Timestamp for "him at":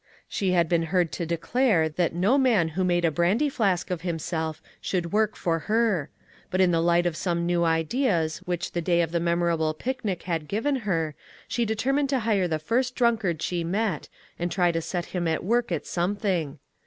15.13-15.43